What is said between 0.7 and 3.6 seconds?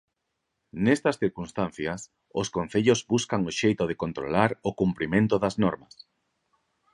Nestas circunstancias, os concellos buscan o